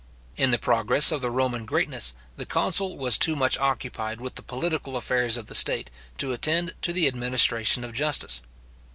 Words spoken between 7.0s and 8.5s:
administration of justice.